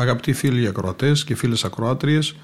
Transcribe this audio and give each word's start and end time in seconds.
Αγαπητοί 0.00 0.32
φίλοι 0.32 0.66
ακροατές 0.66 1.24
και 1.24 1.34
φίλες 1.34 1.64
ακροάτριες, 1.64 2.36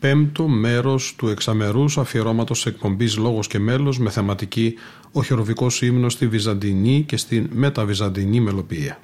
πέμπτο 0.00 0.48
μέρος 0.48 1.14
του 1.18 1.28
εξαμερούς 1.28 1.98
αφιερώματος 1.98 2.66
εκπομπής 2.66 3.16
«Λόγος 3.16 3.46
και 3.46 3.58
μέλος» 3.58 3.98
με 3.98 4.10
θεματική 4.10 4.74
«Ο 5.12 5.22
χειροβικός 5.22 5.82
ύμνος 5.82 6.12
στη 6.12 6.26
Βυζαντινή 6.26 7.02
και 7.02 7.16
στην 7.16 7.48
μεταβυζαντινή 7.52 8.40
μελοποιία». 8.40 8.98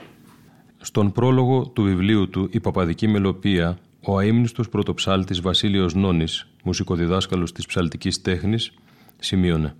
Στον 0.80 1.12
πρόλογο 1.12 1.66
του 1.66 1.82
βιβλίου 1.82 2.28
του 2.28 2.48
«Η 2.52 2.60
Παπαδική 2.60 3.08
Μελοπία», 3.08 3.78
ο 4.00 4.18
αείμνηστος 4.18 4.68
πρωτοψάλτης 4.68 5.40
Βασίλειος 5.40 5.94
Νόνης, 5.94 6.48
μουσικοδιδάσκαλος 6.64 7.52
της 7.52 7.66
ψαλτικής 7.66 8.22
τέχνης, 8.22 8.72
σημείωνε 9.18 9.74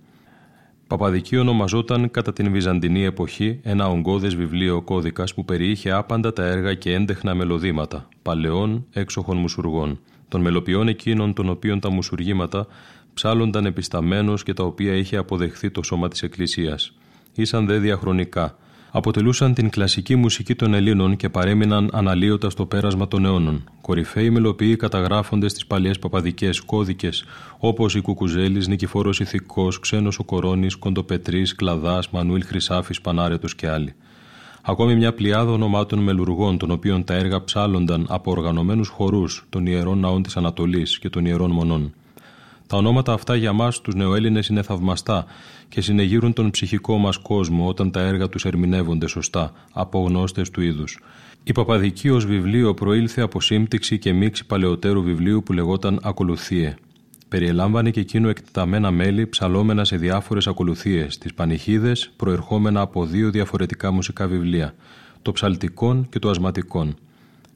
Παπαδική 0.87 1.37
ονομαζόταν 1.37 2.11
κατά 2.11 2.33
την 2.33 2.51
Βυζαντινή 2.51 3.03
εποχή 3.03 3.59
ένα 3.63 3.87
ογκώδες 3.87 4.35
βιβλίο 4.35 4.81
κώδικας 4.81 5.33
που 5.33 5.45
περιείχε 5.45 5.91
άπαντα 5.91 6.33
τα 6.33 6.43
έργα 6.45 6.73
και 6.73 6.93
έντεχνα 6.93 7.33
μελωδήματα, 7.35 8.07
παλαιών 8.23 8.85
έξοχων 8.91 9.37
μουσουργών, 9.37 9.99
των 10.27 10.41
μελοποιών 10.41 10.87
εκείνων 10.87 11.33
των 11.33 11.49
οποίων 11.49 11.79
τα 11.79 11.89
μουσουργήματα 11.89 12.67
ψάλλονταν 13.13 13.65
επισταμένος 13.65 14.43
και 14.43 14.53
τα 14.53 14.63
οποία 14.63 14.93
είχε 14.93 15.17
αποδεχθεί 15.17 15.71
το 15.71 15.83
σώμα 15.83 16.07
της 16.07 16.23
Εκκλησίας. 16.23 16.93
Ήσαν 17.35 17.65
δε 17.65 17.77
διαχρονικά, 17.79 18.57
αποτελούσαν 18.91 19.53
την 19.53 19.69
κλασική 19.69 20.15
μουσική 20.15 20.55
των 20.55 20.73
Ελλήνων 20.73 21.15
και 21.15 21.29
παρέμειναν 21.29 21.89
αναλύωτα 21.93 22.49
στο 22.49 22.65
πέρασμα 22.65 23.07
των 23.07 23.25
αιώνων. 23.25 23.63
Κορυφαίοι 23.81 24.29
μελοποιοί 24.29 24.75
καταγράφονται 24.75 25.49
στις 25.49 25.65
παλιές 25.65 25.99
παπαδικές 25.99 26.59
κώδικες, 26.59 27.25
όπως 27.57 27.95
η 27.95 28.01
Κουκουζέλης, 28.01 28.67
Νικηφόρος 28.67 29.19
Ηθικός, 29.19 29.79
Ξένος 29.79 30.19
ο 30.19 30.23
Κορώνη, 30.23 30.67
Κοντοπετρής, 30.79 31.55
Κλαδάς, 31.55 32.09
Μανουήλ 32.09 32.45
Χρυσάφης, 32.45 33.01
Πανάρετος 33.01 33.55
και 33.55 33.69
άλλοι. 33.69 33.93
Ακόμη 34.65 34.95
μια 34.95 35.13
πλειάδα 35.13 35.51
ονομάτων 35.51 35.99
μελουργών, 35.99 36.57
των 36.57 36.71
οποίων 36.71 37.03
τα 37.03 37.13
έργα 37.13 37.43
ψάλλονταν 37.43 38.05
από 38.09 38.31
οργανωμένους 38.31 38.87
χορούς 38.87 39.45
των 39.49 39.65
ιερών 39.65 39.99
ναών 39.99 40.23
της 40.23 40.37
Ανατολής 40.37 40.99
και 40.99 41.09
των 41.09 41.25
ιερών 41.25 41.51
μονών. 41.51 41.93
Τα 42.67 42.77
ονόματα 42.77 43.13
αυτά 43.13 43.35
για 43.35 43.53
μας, 43.53 43.81
τους 43.81 43.95
νεοέλληνες, 43.95 44.47
είναι 44.47 44.61
θαυμαστά 44.61 45.25
και 45.69 45.81
συνεγείρουν 45.81 46.33
τον 46.33 46.49
ψυχικό 46.49 46.97
μας 46.97 47.17
κόσμο 47.17 47.67
όταν 47.67 47.91
τα 47.91 48.01
έργα 48.01 48.29
τους 48.29 48.45
ερμηνεύονται 48.45 49.07
σωστά 49.07 49.51
από 49.73 49.99
γνώστες 50.07 50.49
του 50.49 50.61
είδους. 50.61 50.99
Η 51.43 51.51
Παπαδική 51.51 52.09
ως 52.09 52.25
βιβλίο 52.25 52.73
προήλθε 52.73 53.21
από 53.21 53.41
σύμπτυξη 53.41 53.99
και 53.99 54.13
μίξη 54.13 54.45
παλαιότερου 54.45 55.03
βιβλίου 55.03 55.43
που 55.43 55.53
λεγόταν 55.53 55.99
Ακολουθίε. 56.03 56.75
Περιελάμβανε 57.33 57.91
και 57.91 57.99
εκείνο 57.99 58.29
εκτεταμένα 58.29 58.91
μέλη 58.91 59.27
ψαλόμενα 59.27 59.85
σε 59.85 59.97
διάφορες 59.97 60.47
ακολουθίες, 60.47 61.17
τις 61.17 61.33
πανηχίδε 61.33 61.91
προερχόμενα 62.15 62.81
από 62.81 63.05
δύο 63.05 63.29
διαφορετικά 63.29 63.91
μουσικά 63.91 64.27
βιβλία, 64.27 64.75
το 65.21 65.31
ψαλτικόν 65.31 66.07
και 66.09 66.19
το 66.19 66.29
ασματικόν. 66.29 66.95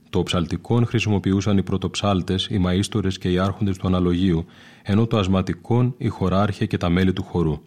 Το 0.09 0.23
ψαλτικόν 0.23 0.85
χρησιμοποιούσαν 0.85 1.57
οι 1.57 1.63
πρωτοψάλτες, 1.63 2.45
οι 2.45 2.61
μαΐστορες 2.65 3.13
και 3.19 3.31
οι 3.31 3.37
άρχοντες 3.37 3.77
του 3.77 3.87
αναλογίου, 3.87 4.45
ενώ 4.83 5.07
το 5.07 5.17
ασματικόν 5.17 5.93
οι 5.97 6.07
χωράρχε 6.07 6.65
και 6.65 6.77
τα 6.77 6.89
μέλη 6.89 7.13
του 7.13 7.23
χορού. 7.23 7.61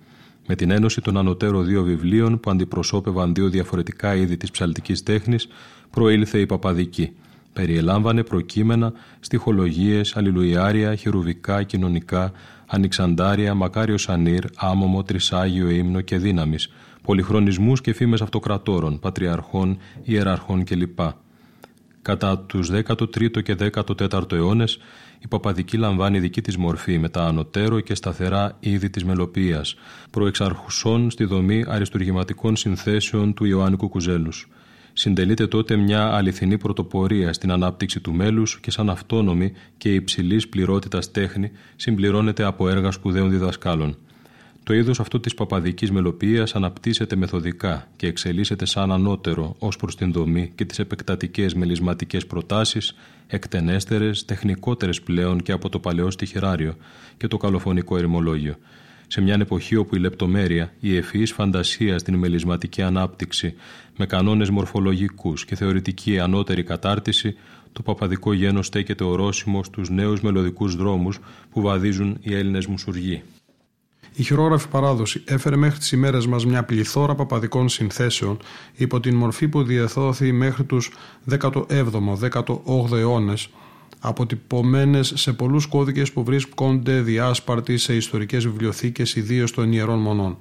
Με 0.46 0.54
την 0.54 0.70
ένωση 0.70 1.00
των 1.00 1.16
ανωτέρω 1.16 1.62
δύο 1.62 1.82
βιβλίων 1.82 2.40
που 2.40 2.50
αντιπροσώπευαν 2.50 3.34
δύο 3.34 3.48
διαφορετικά 3.48 4.14
είδη 4.14 4.36
της 4.36 4.50
ψαλτικής 4.50 5.02
τέχνης, 5.02 5.48
προήλθε 5.90 6.38
η 6.38 6.46
παπαδική. 6.46 7.12
Περιελάμβανε 7.52 8.22
προκείμενα, 8.22 8.92
στοιχολογίε, 9.20 10.00
αλληλουιάρια, 10.14 10.94
χερουβικά, 10.94 11.62
κοινωνικά, 11.62 12.32
ανοιξαντάρια, 12.66 13.54
μακάριο 13.54 13.98
σανίρ, 13.98 14.44
άμωμο, 14.56 15.02
τρισάγιο 15.02 15.68
ύμνο 15.68 16.00
και 16.00 16.18
δύναμης, 16.18 16.72
πολυχρονισμούς 17.02 17.80
και 17.80 17.92
φήμες 17.92 18.20
αυτοκρατόρων, 18.20 18.98
πατριαρχών, 18.98 19.78
ιεραρχών 20.02 20.64
κλπ. 20.64 20.98
Κατά 22.02 22.38
τους 22.38 22.70
13ο 22.70 23.42
και 23.42 23.56
14ο 23.74 24.32
αιώνες, 24.32 24.78
η 25.18 25.28
παπαδική 25.28 25.76
λαμβάνει 25.76 26.18
δική 26.18 26.40
της 26.40 26.56
μορφή 26.56 26.98
με 26.98 27.08
τα 27.08 27.24
ανωτέρω 27.24 27.80
και 27.80 27.94
σταθερά 27.94 28.56
είδη 28.60 28.90
της 28.90 29.04
μελοποίησης, 29.04 29.74
προεξαρχουσών 30.10 31.10
στη 31.10 31.24
δομή 31.24 31.64
αριστουργηματικών 31.68 32.56
συνθέσεων 32.56 33.34
του 33.34 33.44
Ιωάννη 33.44 33.76
Κουκουζέλους. 33.76 34.48
Συντελείται 34.92 35.46
τότε 35.46 35.76
μια 35.76 36.06
αληθινή 36.06 36.58
πρωτοπορία 36.58 37.32
στην 37.32 37.50
ανάπτυξη 37.50 38.00
του 38.00 38.12
μέλους 38.12 38.60
και 38.60 38.70
σαν 38.70 38.90
αυτόνομη 38.90 39.52
και 39.76 39.94
υψηλής 39.94 40.48
πληρότητας 40.48 41.10
τέχνη 41.10 41.50
συμπληρώνεται 41.76 42.44
από 42.44 42.68
έργα 42.68 42.90
σπουδαίων 42.90 43.30
διδασκάλων. 43.30 43.96
Το 44.62 44.74
είδος 44.74 45.00
αυτό 45.00 45.20
της 45.20 45.34
παπαδικής 45.34 45.90
μελοποιίας 45.90 46.54
αναπτύσσεται 46.54 47.16
μεθοδικά 47.16 47.88
και 47.96 48.06
εξελίσσεται 48.06 48.66
σαν 48.66 48.92
ανώτερο 48.92 49.56
ως 49.58 49.76
προς 49.76 49.96
την 49.96 50.12
δομή 50.12 50.52
και 50.54 50.64
τις 50.64 50.78
επεκτατικές 50.78 51.54
μελισματικές 51.54 52.26
προτάσεις, 52.26 52.94
εκτενέστερες, 53.26 54.24
τεχνικότερες 54.24 55.02
πλέον 55.02 55.40
και 55.40 55.52
από 55.52 55.68
το 55.68 55.78
παλαιό 55.78 56.10
στοιχειράριο 56.10 56.76
και 57.16 57.26
το 57.26 57.36
καλοφωνικό 57.36 57.96
ερημολόγιο. 57.96 58.54
Σε 59.12 59.20
μια 59.20 59.36
εποχή 59.40 59.76
όπου 59.76 59.96
η 59.96 59.98
λεπτομέρεια, 59.98 60.72
η 60.80 60.96
ευφυής 60.96 61.32
φαντασία 61.32 61.98
στην 61.98 62.14
μελισματική 62.14 62.82
ανάπτυξη, 62.82 63.54
με 63.96 64.06
κανόνες 64.06 64.50
μορφολογικούς 64.50 65.44
και 65.44 65.56
θεωρητική 65.56 66.18
ανώτερη 66.18 66.62
κατάρτιση, 66.62 67.36
το 67.72 67.82
παπαδικό 67.82 68.32
γένος 68.32 68.66
στέκεται 68.66 69.04
ορόσημο 69.04 69.64
στους 69.64 69.90
νέους 69.90 70.20
μελωδικούς 70.20 70.76
δρόμους 70.76 71.18
που 71.50 71.60
βαδίζουν 71.60 72.18
οι 72.20 72.34
Έλληνες 72.34 72.66
μουσουργοί. 72.66 73.22
Η 74.14 74.22
χειρόγραφη 74.22 74.68
παράδοση 74.68 75.22
έφερε 75.24 75.56
μέχρι 75.56 75.78
τις 75.78 75.92
ημέρες 75.92 76.26
μας 76.26 76.46
μια 76.46 76.64
πληθώρα 76.64 77.14
παπαδικών 77.14 77.68
συνθέσεων 77.68 78.38
υπό 78.76 79.00
την 79.00 79.14
μορφή 79.14 79.48
που 79.48 79.62
διεθώθη 79.62 80.32
μέχρι 80.32 80.64
τους 80.64 80.90
17ο-18ο 81.30 82.92
αιώνες 82.92 83.48
αποτυπωμένες 84.00 85.12
σε 85.16 85.32
πολλούς 85.32 85.66
κώδικες 85.66 86.12
που 86.12 86.24
βρίσκονται 86.24 87.00
διάσπαρτοι 87.00 87.76
σε 87.76 87.94
ιστορικές 87.94 88.44
βιβλιοθήκες 88.44 89.14
ιδίως 89.14 89.52
των 89.52 89.72
ιερών 89.72 89.98
μονών. 89.98 90.38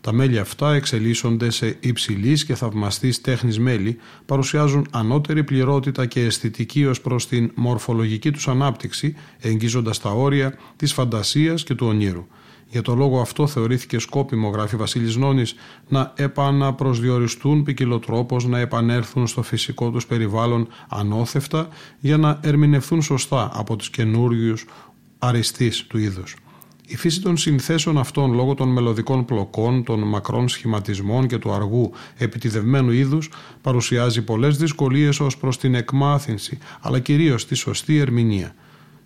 Τα 0.00 0.12
μέλη 0.12 0.38
αυτά 0.38 0.74
εξελίσσονται 0.74 1.50
σε 1.50 1.76
υψηλής 1.80 2.44
και 2.44 2.54
θαυμαστής 2.54 3.20
τέχνης 3.20 3.58
μέλη, 3.58 3.96
παρουσιάζουν 4.26 4.86
ανώτερη 4.90 5.44
πληρότητα 5.44 6.06
και 6.06 6.20
αισθητική 6.20 6.86
ως 6.86 7.00
προς 7.00 7.28
την 7.28 7.50
μορφολογική 7.54 8.30
τους 8.30 8.48
ανάπτυξη, 8.48 9.14
εγγίζοντα 9.38 9.92
τα 10.02 10.10
όρια 10.10 10.58
της 10.76 10.92
φαντασίας 10.92 11.64
και 11.64 11.74
του 11.74 11.86
ονείρου. 11.86 12.26
Για 12.70 12.82
το 12.82 12.94
λόγο 12.94 13.20
αυτό 13.20 13.46
θεωρήθηκε 13.46 13.98
σκόπιμο, 13.98 14.48
γράφει 14.48 14.76
Βασίλης 14.76 15.16
Νόνης, 15.16 15.54
να 15.88 16.12
επαναπροσδιοριστούν 16.16 17.62
ποικιλοτρόπως, 17.62 18.46
να 18.46 18.58
επανέλθουν 18.58 19.26
στο 19.26 19.42
φυσικό 19.42 19.90
τους 19.90 20.06
περιβάλλον 20.06 20.68
ανώθευτα 20.88 21.68
για 22.00 22.16
να 22.16 22.40
ερμηνευθούν 22.42 23.02
σωστά 23.02 23.50
από 23.54 23.76
τους 23.76 23.90
καινούριους 23.90 24.64
αριστείς 25.18 25.86
του 25.86 25.98
είδους. 25.98 26.36
Η 26.86 26.96
φύση 26.96 27.20
των 27.20 27.36
συνθέσεων 27.36 27.98
αυτών 27.98 28.32
λόγω 28.32 28.54
των 28.54 28.68
μελωδικών 28.68 29.24
πλοκών, 29.24 29.84
των 29.84 30.00
μακρών 30.00 30.48
σχηματισμών 30.48 31.26
και 31.26 31.38
του 31.38 31.52
αργού 31.52 31.92
επιτιδευμένου 32.16 32.90
είδους 32.90 33.30
παρουσιάζει 33.62 34.22
πολλές 34.22 34.56
δυσκολίες 34.56 35.20
ως 35.20 35.36
προς 35.36 35.58
την 35.58 35.74
εκμάθηση 35.74 36.58
αλλά 36.80 36.98
κυρίως 36.98 37.46
τη 37.46 37.54
σωστή 37.54 37.98
ερμηνεία. 37.98 38.54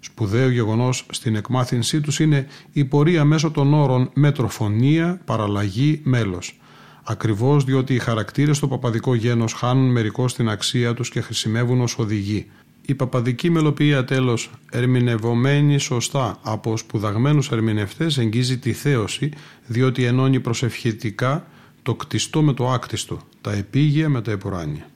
Σπουδαίο 0.04 0.48
γεγονός 0.48 1.06
στην 1.10 1.36
εκμάθησή 1.36 2.00
τους 2.00 2.20
είναι 2.20 2.46
η 2.72 2.84
πορεία 2.84 3.24
μέσω 3.24 3.50
των 3.50 3.74
όρων 3.74 4.10
μετροφωνία, 4.14 5.20
παραλλαγή, 5.24 6.00
μέλος. 6.04 6.60
Ακριβώς 7.02 7.64
διότι 7.64 7.94
οι 7.94 7.98
χαρακτήρες 7.98 8.56
στο 8.56 8.68
παπαδικό 8.68 9.14
γένος 9.14 9.52
χάνουν 9.52 9.90
μερικώς 9.90 10.34
την 10.34 10.48
αξία 10.48 10.94
τους 10.94 11.10
και 11.10 11.20
χρησιμεύουν 11.20 11.80
ως 11.80 11.98
οδηγοί. 11.98 12.50
Η 12.86 12.94
παπαδική 12.94 13.50
μελοποιία 13.50 14.04
τέλος 14.04 14.50
ερμηνευομένη 14.70 15.78
σωστά 15.78 16.38
από 16.42 16.76
σπουδαγμένους 16.76 17.50
ερμηνευτές 17.50 18.18
εγγίζει 18.18 18.58
τη 18.58 18.72
θέωση 18.72 19.32
διότι 19.66 20.04
ενώνει 20.04 20.40
προσευχητικά 20.40 21.46
το 21.82 21.94
κτιστό 21.94 22.42
με 22.42 22.52
το 22.52 22.70
άκτιστο, 22.70 23.20
τα 23.40 23.52
επίγεια 23.52 24.08
με 24.08 24.22
τα 24.22 24.30
επουράνια. 24.30 24.91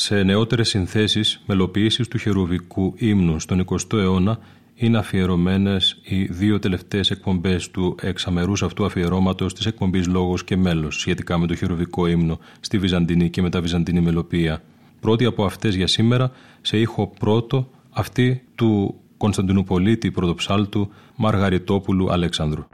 Σε 0.00 0.22
νεότερες 0.22 0.68
συνθέσεις, 0.68 1.42
μελοποιήσεις 1.46 2.08
του 2.08 2.18
χερουβικού 2.18 2.94
ύμνου 2.96 3.40
στον 3.40 3.64
20ο 3.64 3.98
αιώνα 3.98 4.38
είναι 4.74 4.98
αφιερωμένες 4.98 6.00
οι 6.02 6.24
δύο 6.24 6.58
τελευταίες 6.58 7.10
εκπομπές 7.10 7.70
του 7.70 7.94
εξαμερούς 8.02 8.62
αυτού 8.62 8.84
αφιερώματος 8.84 9.54
της 9.54 9.66
εκπομπής 9.66 10.06
«Λόγος 10.06 10.44
και 10.44 10.56
μέλος» 10.56 11.00
σχετικά 11.00 11.38
με 11.38 11.46
το 11.46 11.54
χερουβικό 11.54 12.06
ύμνο 12.06 12.38
στη 12.60 12.78
Βυζαντινή 12.78 13.30
και 13.30 13.42
μεταβυζαντινή 13.42 14.00
μελοποιία. 14.00 14.62
Πρώτη 15.00 15.24
από 15.24 15.44
αυτές 15.44 15.74
για 15.74 15.86
σήμερα, 15.86 16.30
σε 16.60 16.78
ήχο 16.78 17.12
πρώτο, 17.18 17.70
αυτή 17.90 18.42
του 18.54 18.94
Κωνσταντινουπολίτη 19.16 20.10
πρωτοψάλτου 20.10 20.90
Μαργαριτόπουλου 21.16 22.12
Αλέξανδρου. 22.12 22.66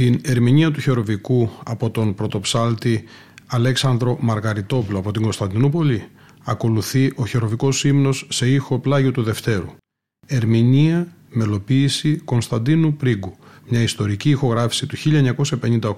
Την 0.00 0.20
ερμηνεία 0.22 0.70
του 0.70 0.80
χεροβικού 0.80 1.50
από 1.64 1.90
τον 1.90 2.14
πρωτοψάλτη 2.14 3.04
Αλέξανδρο 3.46 4.18
Μαργαριτόπουλο 4.20 4.98
από 4.98 5.12
την 5.12 5.22
Κωνσταντινούπολη 5.22 6.08
ακολουθεί 6.44 7.12
ο 7.16 7.26
χεροβικός 7.26 7.84
ύμνος 7.84 8.26
σε 8.30 8.48
ήχο 8.50 8.78
πλάγιο 8.78 9.10
του 9.10 9.22
Δευτέρου. 9.22 9.66
Ερμηνεία, 10.26 11.16
μελοποίηση 11.30 12.16
Κωνσταντίνου 12.16 12.96
Πρίγκου, 12.96 13.36
μια 13.68 13.82
ιστορική 13.82 14.30
ηχογράφηση 14.30 14.86
του 14.86 14.96
1958. 15.80 15.92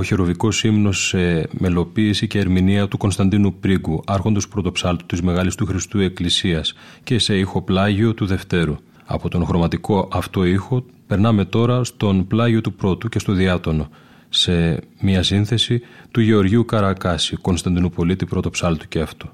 Ο 0.00 0.02
χειροβικός 0.02 0.64
ύμνος 0.64 1.06
σε 1.06 1.48
μελοποίηση 1.52 2.26
και 2.26 2.38
ερμηνεία 2.38 2.88
του 2.88 2.96
Κωνσταντίνου 2.96 3.54
Πρίγκου, 3.54 4.02
άρχοντος 4.06 4.48
πρωτοψάλτου 4.48 5.06
της 5.06 5.22
Μεγάλης 5.22 5.54
του 5.54 5.66
Χριστού 5.66 6.00
Εκκλησίας 6.00 6.74
και 7.04 7.18
σε 7.18 7.38
ήχο 7.38 7.62
πλάγιο 7.62 8.14
του 8.14 8.26
Δευτέρου. 8.26 8.76
Από 9.04 9.28
τον 9.28 9.44
χρωματικό 9.44 10.08
αυτό 10.12 10.44
ήχο 10.44 10.84
περνάμε 11.06 11.44
τώρα 11.44 11.84
στον 11.84 12.26
πλάγιο 12.26 12.60
του 12.60 12.72
πρώτου 12.72 13.08
και 13.08 13.18
στο 13.18 13.32
διάτονο, 13.32 13.88
σε 14.28 14.82
μια 15.00 15.22
σύνθεση 15.22 15.80
του 16.10 16.20
Γεωργίου 16.20 16.64
Καρακάση, 16.64 17.36
Κωνσταντινούπολίτη 17.36 18.26
πρωτοψάλτου 18.26 18.88
και 18.88 19.00
αυτό. 19.00 19.32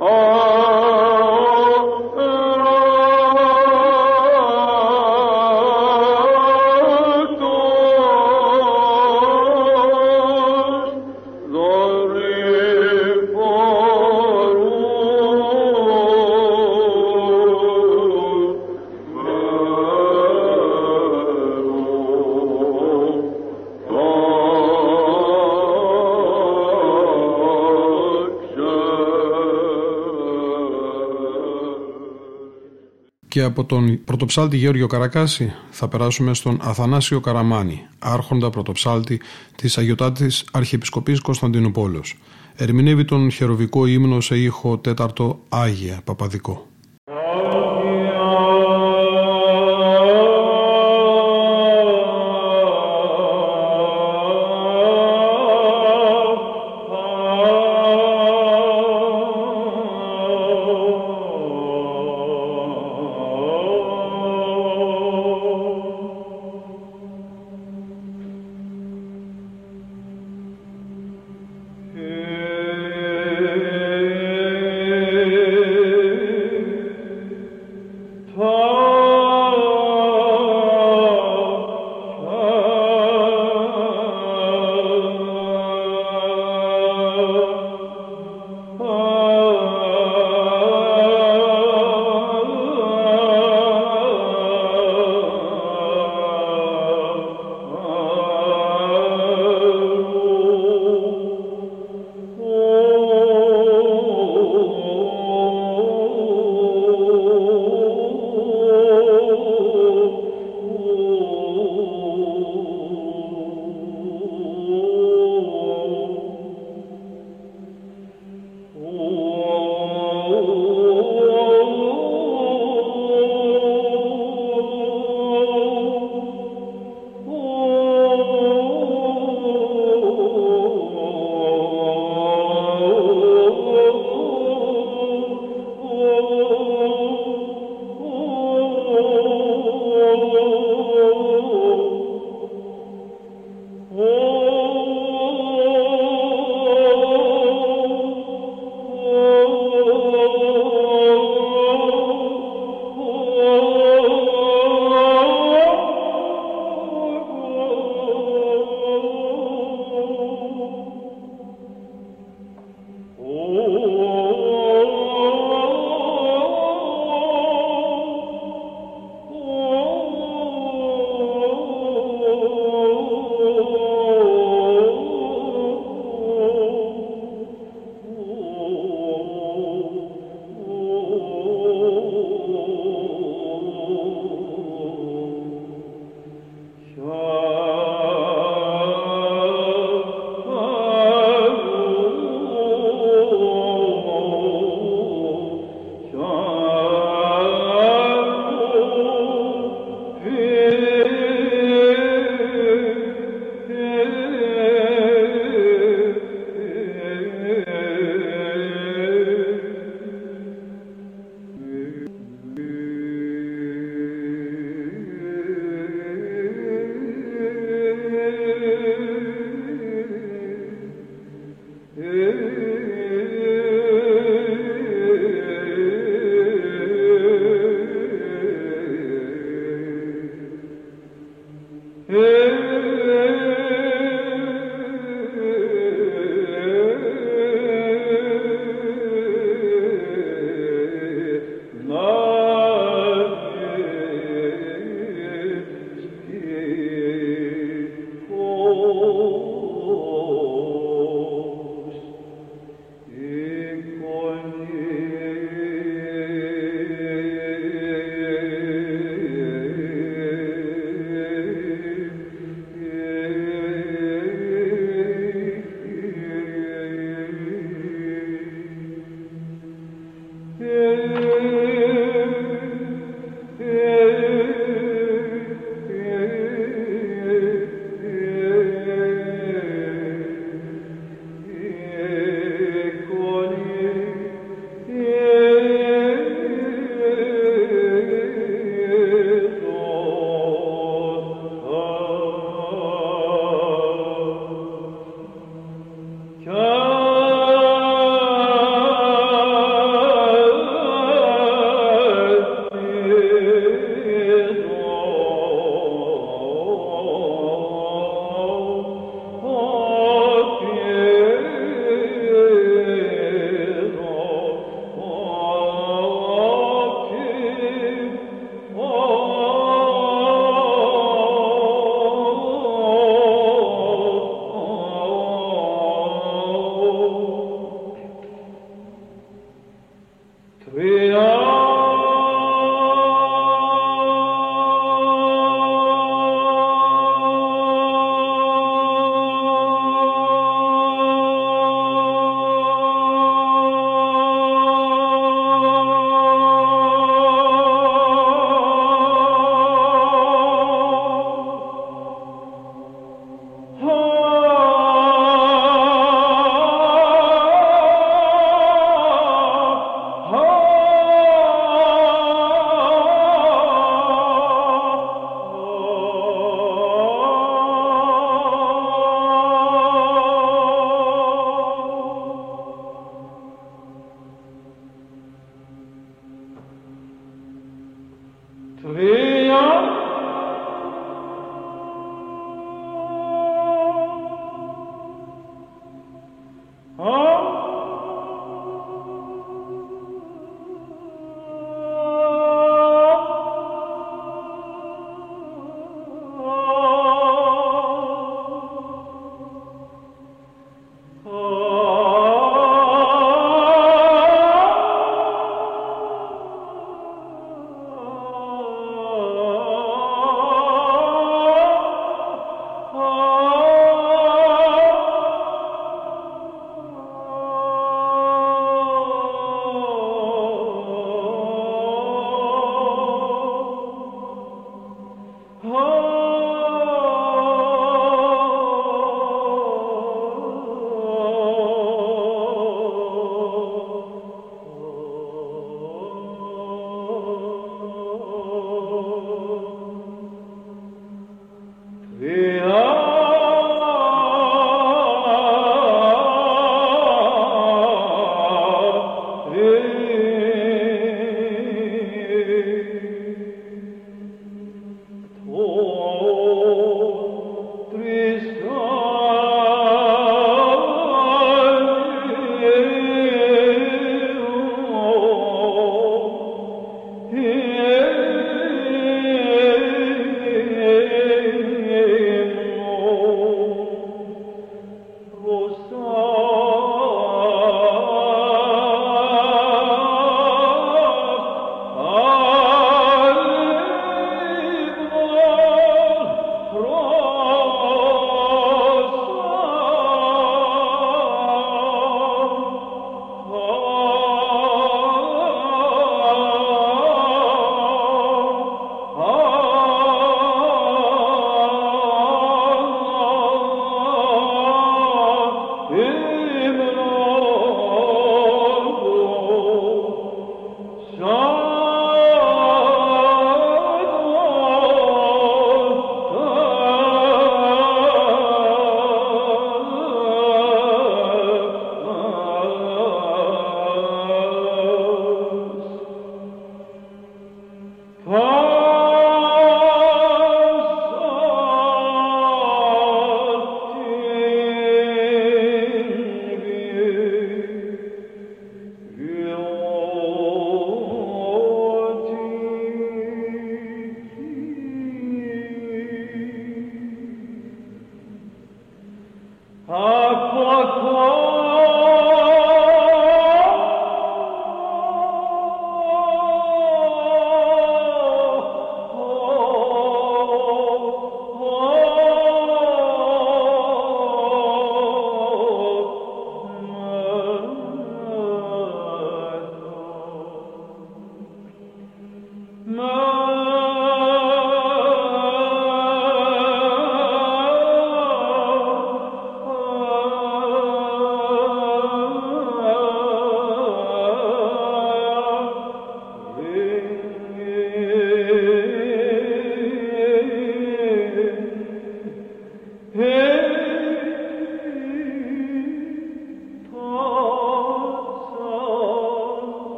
Oh. 0.00 0.37
Από 33.48 33.64
τον 33.64 34.04
πρωτοψάλτη 34.04 34.56
Γεώργιο 34.56 34.86
Καρακάση 34.86 35.52
θα 35.70 35.88
περάσουμε 35.88 36.34
στον 36.34 36.58
Αθανάσιο 36.60 37.20
Καραμάνη, 37.20 37.86
άρχοντα 37.98 38.50
πρωτοψάλτη 38.50 39.20
της 39.56 39.78
Αγιωτάτης 39.78 40.44
Αρχιεπισκοπής 40.52 41.20
Κωνσταντινούπολος. 41.20 42.18
Ερμηνεύει 42.54 43.04
τον 43.04 43.30
χεροβικό 43.30 43.86
ύμνο 43.86 44.20
σε 44.20 44.38
ήχο 44.38 44.78
τέταρτο 44.78 45.40
Άγια 45.48 46.00
Παπαδικό. 46.04 46.67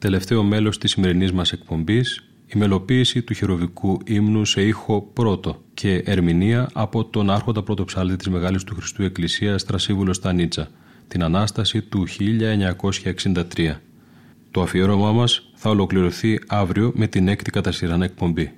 Τελευταίο 0.00 0.42
μέλος 0.42 0.78
της 0.78 0.90
σημερινής 0.90 1.32
μας 1.32 1.52
εκπομπής, 1.52 2.24
η 2.46 2.58
μελοποίηση 2.58 3.22
του 3.22 3.34
χειροβικού 3.34 4.00
ύμνου 4.04 4.44
σε 4.44 4.62
ήχο 4.62 5.10
πρώτο 5.12 5.62
και 5.74 5.94
ερμηνεία 5.94 6.70
από 6.72 7.04
τον 7.04 7.30
άρχοντα 7.30 7.62
πρώτο 7.62 7.84
ψάλτη 7.84 8.16
της 8.16 8.28
Μεγάλης 8.28 8.64
του 8.64 8.74
Χριστού 8.74 9.02
Εκκλησίας 9.02 9.64
Τρασίβουλος 9.64 10.16
Στανίτσα, 10.16 10.68
την 11.08 11.22
Ανάσταση 11.22 11.82
του 11.82 12.06
1963. 12.08 13.80
Το 14.50 14.62
αφιέρωμά 14.62 15.12
μας 15.12 15.50
θα 15.54 15.70
ολοκληρωθεί 15.70 16.38
αύριο 16.46 16.92
με 16.94 17.06
την 17.06 17.28
έκτη 17.28 17.50
κατά 17.50 17.72
σειράν 17.72 18.02
εκπομπή. 18.02 18.52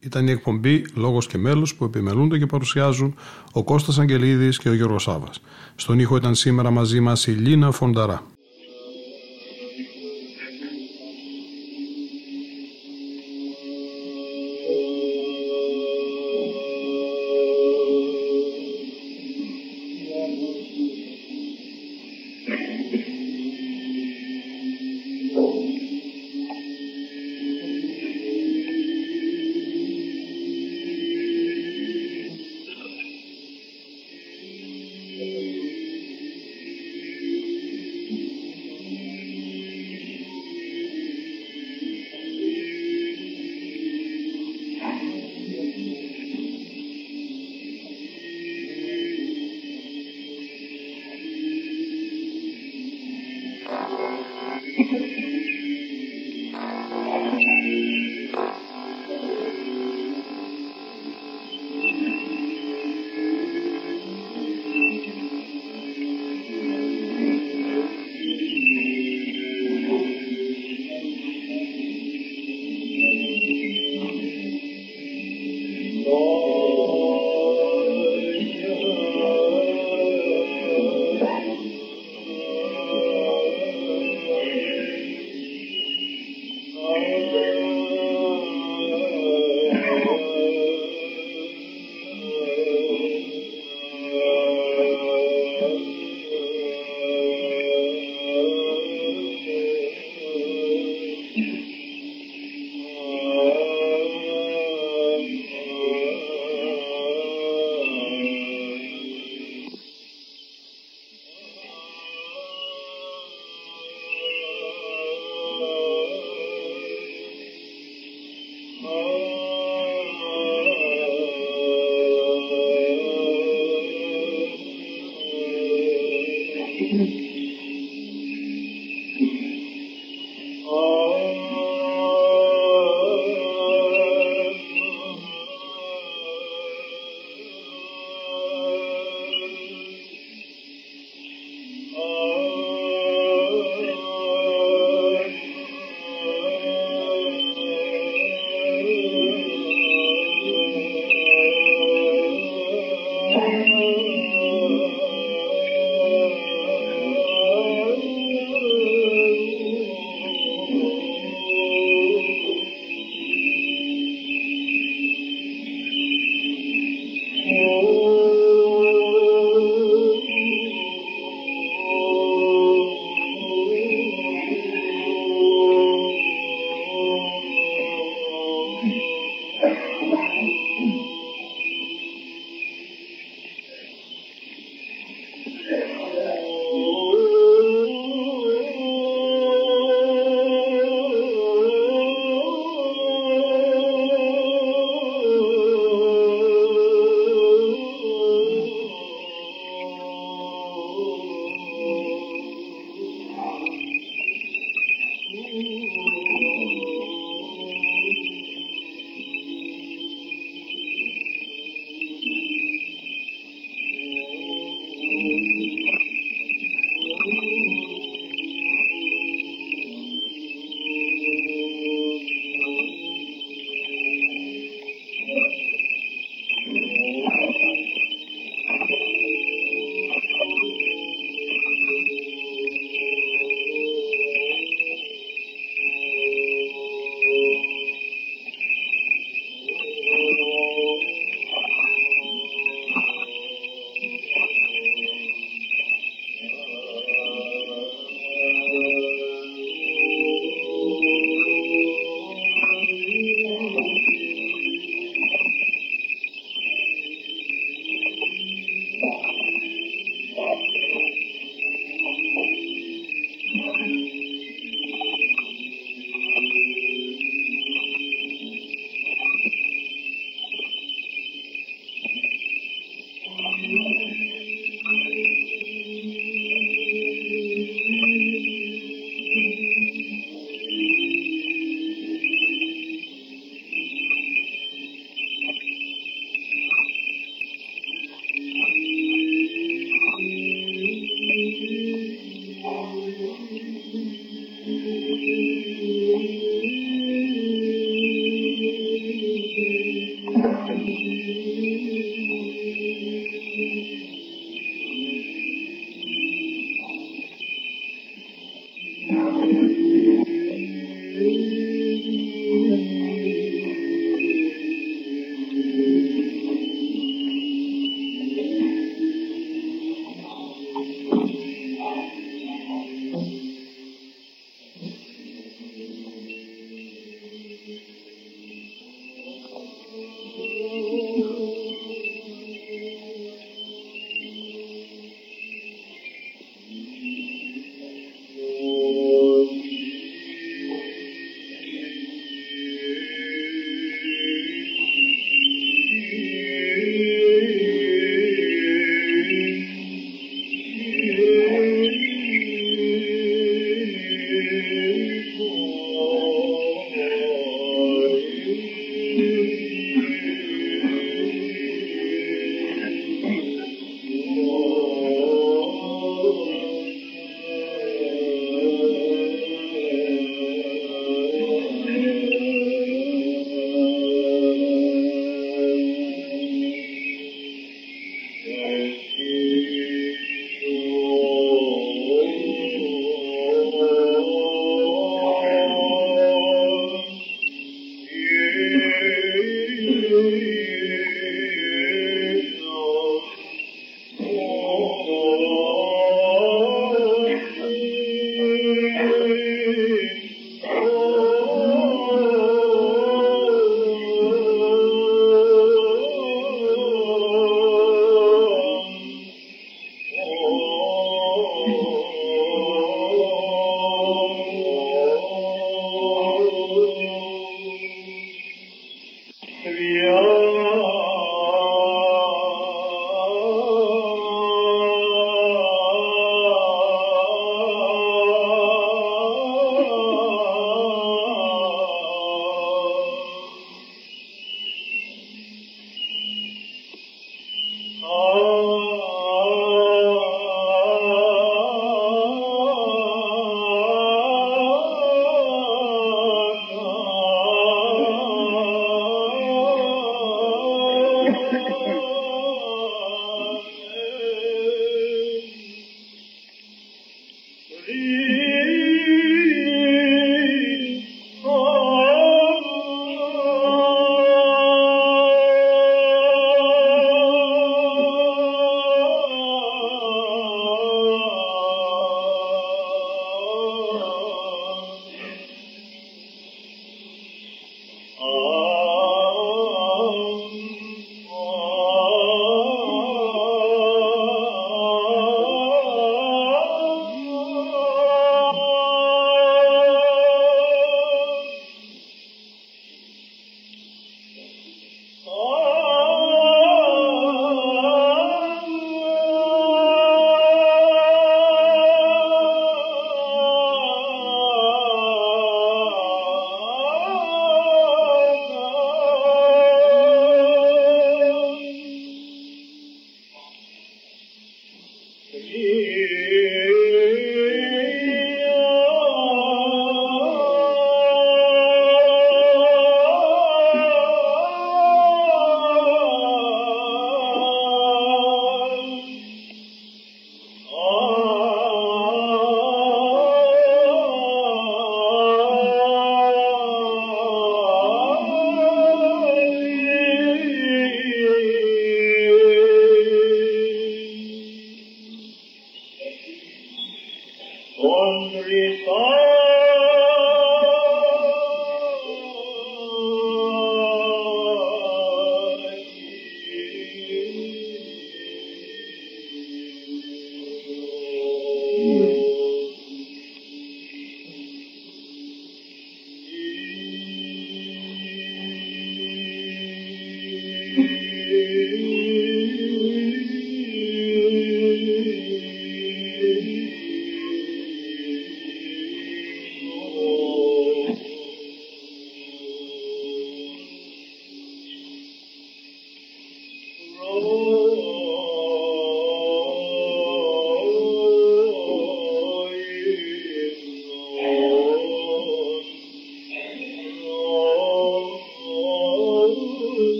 Ήταν 0.00 0.26
η 0.26 0.30
εκπομπή 0.30 0.84
Λόγος 0.94 1.26
και 1.26 1.38
Μέλος 1.38 1.74
που 1.74 1.84
επιμελούνται 1.84 2.38
και 2.38 2.46
παρουσιάζουν 2.46 3.14
ο 3.52 3.64
Κώστας 3.64 3.98
Αγγελίδης 3.98 4.58
και 4.58 4.68
ο 4.68 4.74
Γιώργος 4.74 5.02
Σάβα. 5.02 5.30
Στον 5.74 5.98
ήχο 5.98 6.16
ήταν 6.16 6.34
σήμερα 6.34 6.70
μαζί 6.70 7.00
μας 7.00 7.26
η 7.26 7.30
Λίνα 7.30 7.70
Φονταρά. 7.70 8.35